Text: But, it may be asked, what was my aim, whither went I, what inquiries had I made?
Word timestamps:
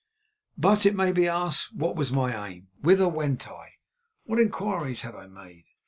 But, 0.57 0.83
it 0.87 0.95
may 0.95 1.11
be 1.11 1.27
asked, 1.27 1.75
what 1.75 1.95
was 1.95 2.11
my 2.11 2.49
aim, 2.49 2.69
whither 2.81 3.07
went 3.07 3.47
I, 3.47 3.73
what 4.23 4.39
inquiries 4.39 5.01
had 5.01 5.13
I 5.13 5.27
made? 5.27 5.65